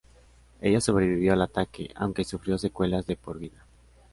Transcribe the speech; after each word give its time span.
Ella 0.61 0.81
sobrevivió 0.81 1.33
al 1.33 1.43
ataque, 1.43 1.91
aunque 1.95 2.23
sufrió 2.23 2.57
secuelas 2.57 3.05
de 3.05 3.17
por 3.17 3.37
vida. 3.37 3.67